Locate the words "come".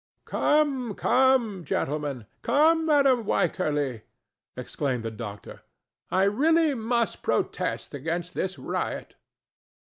0.25-0.95, 0.95-1.63, 2.41-2.87